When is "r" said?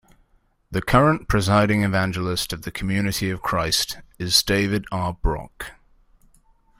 4.91-5.13